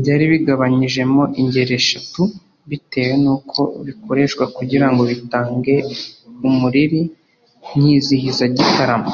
[0.00, 2.22] Byari bigabanyijemo ingeri eshatu
[2.68, 5.74] bitewe n’uko bikoreshwa kugira ngo bitange
[6.48, 7.00] umuriri
[7.78, 9.10] nyizihizagitaramo.